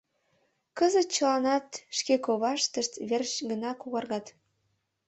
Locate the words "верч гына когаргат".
3.09-4.25